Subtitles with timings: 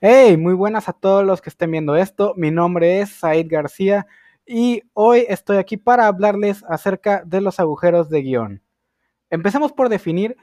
[0.00, 2.32] Hey, muy buenas a todos los que estén viendo esto.
[2.36, 4.06] Mi nombre es Said García
[4.46, 8.62] y hoy estoy aquí para hablarles acerca de los agujeros de guion.
[9.28, 10.36] Empecemos por definir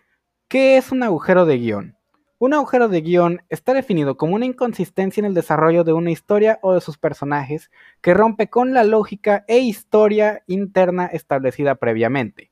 [0.49, 1.97] qué es un agujero de guion.
[2.38, 6.60] Un agujero de guion está definido como una inconsistencia en el desarrollo de una historia
[6.62, 12.51] o de sus personajes que rompe con la lógica e historia interna establecida previamente.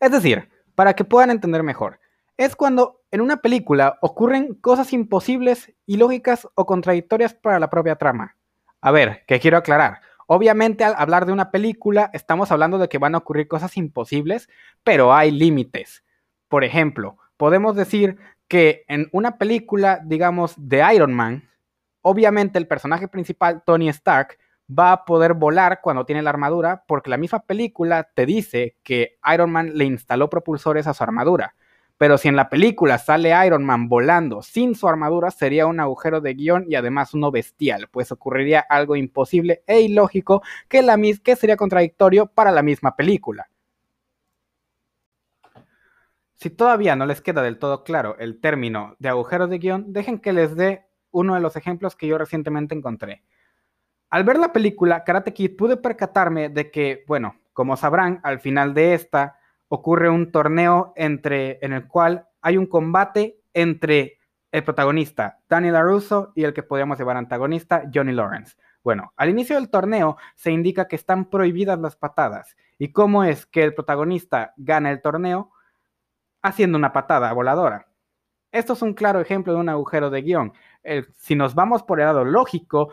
[0.00, 2.00] Es decir, para que puedan entender mejor,
[2.36, 8.36] es cuando en una película ocurren cosas imposibles, ilógicas o contradictorias para la propia trama.
[8.80, 10.00] A ver, que quiero aclarar.
[10.26, 14.48] Obviamente al hablar de una película estamos hablando de que van a ocurrir cosas imposibles,
[14.82, 16.02] pero hay límites.
[16.48, 18.16] Por ejemplo, podemos decir
[18.48, 21.48] que en una película, digamos, de Iron Man,
[22.02, 27.10] obviamente el personaje principal, Tony Stark, va a poder volar cuando tiene la armadura, porque
[27.10, 31.54] la misma película te dice que Iron Man le instaló propulsores a su armadura.
[31.96, 36.20] Pero si en la película sale Iron Man volando sin su armadura, sería un agujero
[36.20, 41.36] de guion y además uno bestial, pues ocurriría algo imposible e ilógico que, la que
[41.36, 43.48] sería contradictorio para la misma película.
[46.34, 50.18] Si todavía no les queda del todo claro el término de agujero de guion, dejen
[50.18, 53.22] que les dé uno de los ejemplos que yo recientemente encontré.
[54.10, 58.74] Al ver la película Karate Kid pude percatarme de que, bueno, como sabrán, al final
[58.74, 64.18] de esta, ocurre un torneo entre, en el cual hay un combate entre
[64.52, 68.56] el protagonista, Daniel LaRusso, y el que podríamos llevar antagonista, Johnny Lawrence.
[68.84, 72.54] Bueno, al inicio del torneo se indica que están prohibidas las patadas.
[72.78, 75.50] ¿Y cómo es que el protagonista gana el torneo?
[76.42, 77.88] Haciendo una patada voladora.
[78.52, 80.52] Esto es un claro ejemplo de un agujero de guion.
[81.16, 82.90] si nos vamos por el lado lógico,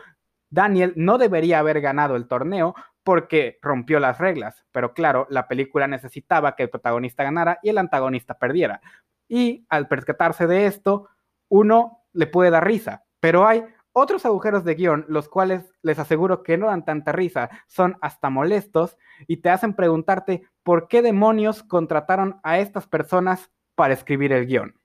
[0.52, 4.64] Daniel no debería haber ganado el torneo porque rompió las reglas.
[4.70, 8.82] Pero claro, la película necesitaba que el protagonista ganara y el antagonista perdiera.
[9.28, 11.08] Y al percatarse de esto,
[11.48, 13.02] uno le puede dar risa.
[13.18, 17.48] Pero hay otros agujeros de guion, los cuales les aseguro que no dan tanta risa,
[17.66, 23.94] son hasta molestos y te hacen preguntarte por qué demonios contrataron a estas personas para
[23.94, 24.81] escribir el guion.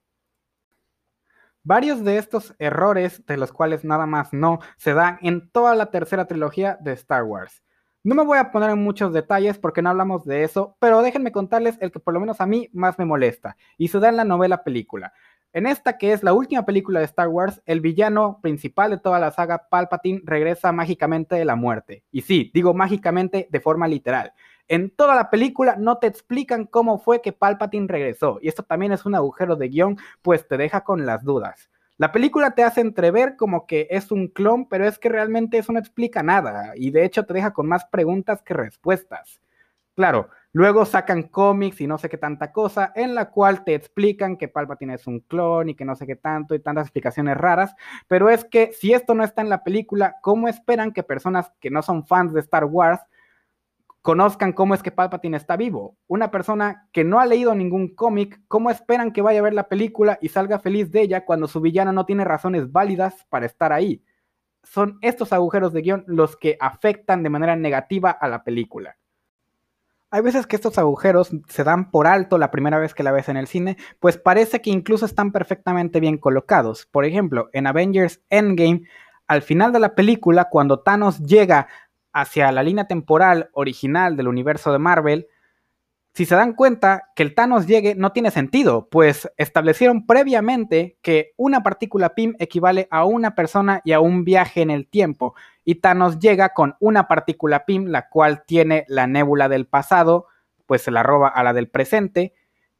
[1.67, 5.87] Varios de estos errores, de los cuales nada más no, se dan en toda la
[5.87, 7.61] tercera trilogía de Star Wars.
[8.05, 11.33] No me voy a poner en muchos detalles porque no hablamos de eso, pero déjenme
[11.33, 14.15] contarles el que por lo menos a mí más me molesta, y se da en
[14.15, 15.11] la novela película.
[15.51, 19.19] En esta, que es la última película de Star Wars, el villano principal de toda
[19.19, 22.05] la saga, Palpatine, regresa mágicamente de la muerte.
[22.13, 24.31] Y sí, digo mágicamente de forma literal.
[24.69, 28.91] En toda la película no te explican cómo fue que Palpatine regresó, y esto también
[28.91, 31.69] es un agujero de guion, pues te deja con las dudas.
[31.97, 35.71] La película te hace entrever como que es un clon, pero es que realmente eso
[35.71, 39.39] no explica nada y de hecho te deja con más preguntas que respuestas.
[39.95, 44.37] Claro, luego sacan cómics y no sé qué tanta cosa, en la cual te explican
[44.37, 47.73] que Palpatine es un clon y que no sé qué tanto y tantas explicaciones raras,
[48.07, 51.71] pero es que si esto no está en la película, ¿cómo esperan que personas que
[51.71, 53.01] no son fans de Star Wars
[54.07, 55.97] conozcan cómo es que Palpatine está vivo.
[56.07, 59.67] Una persona que no ha leído ningún cómic, ¿cómo esperan que vaya a ver la
[59.67, 63.73] película y salga feliz de ella cuando su villano no tiene razones válidas para estar
[63.73, 64.01] ahí?
[64.63, 68.95] Son estos agujeros de guion los que afectan de manera negativa a la película.
[70.09, 73.27] Hay veces que estos agujeros se dan por alto la primera vez que la ves
[73.27, 76.85] en el cine, pues parece que incluso están perfectamente bien colocados.
[76.85, 78.83] Por ejemplo, en Avengers Endgame,
[79.27, 81.67] al final de la película, cuando Thanos llega
[82.13, 85.27] hacia la línea temporal original del universo de Marvel,
[86.13, 91.33] si se dan cuenta que el Thanos llegue no tiene sentido, pues establecieron previamente que
[91.37, 95.75] una partícula PIM equivale a una persona y a un viaje en el tiempo, y
[95.75, 100.25] Thanos llega con una partícula PIM, la cual tiene la nébula del pasado,
[100.65, 102.33] pues se la roba a la del presente,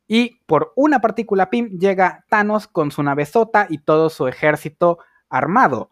[0.07, 4.97] y por una partícula PIM llega Thanos con su navezota y todo su ejército
[5.29, 5.91] armado.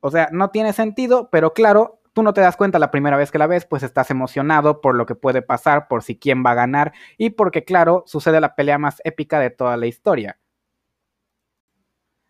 [0.00, 3.30] O sea, no tiene sentido, pero claro, tú no te das cuenta la primera vez
[3.30, 6.52] que la ves, pues estás emocionado por lo que puede pasar, por si quién va
[6.52, 10.38] a ganar y porque, claro, sucede la pelea más épica de toda la historia.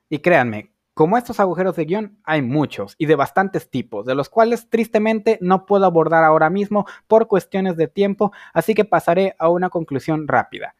[0.08, 4.28] Y créanme, como estos agujeros de guion, hay muchos y de bastantes tipos, de los
[4.28, 9.48] cuales tristemente no puedo abordar ahora mismo por cuestiones de tiempo, así que pasaré a
[9.48, 10.74] una conclusión rápida.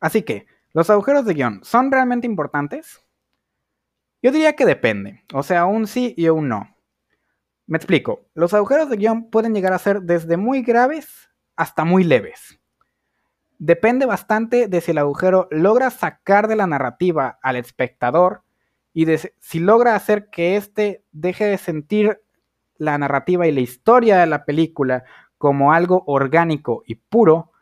[0.00, 3.04] Así que, ¿los agujeros de guion son realmente importantes?
[4.22, 6.71] Yo diría que depende, o sea, un sí y un no.
[7.66, 12.04] Me explico, los agujeros de guion pueden llegar a ser desde muy graves hasta muy
[12.04, 12.58] leves.
[13.58, 18.42] Depende bastante de si el agujero logra sacar de la narrativa al espectador
[18.92, 22.20] y de si logra hacer que éste deje de sentir
[22.76, 25.04] la narrativa y la historia de la película
[25.38, 27.52] como algo orgánico y puro,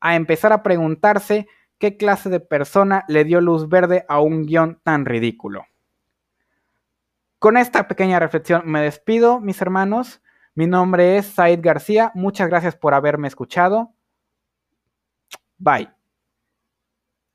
[0.00, 1.48] a empezar a preguntarse
[1.78, 5.64] qué clase de persona le dio luz verde a un guion tan ridículo.
[7.38, 10.20] Con esta pequeña reflexión me despido, mis hermanos.
[10.54, 12.10] Mi nombre es Said García.
[12.14, 13.94] Muchas gracias por haberme escuchado.
[15.58, 15.97] Bye.